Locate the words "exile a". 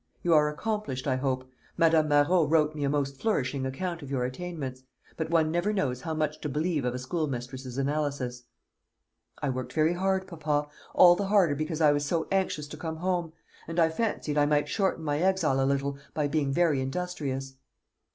15.19-15.67